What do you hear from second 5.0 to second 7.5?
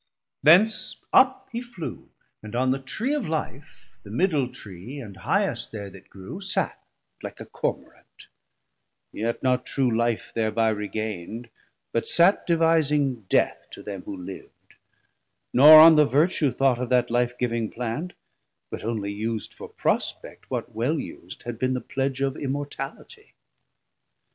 highest there that grew, Sat like a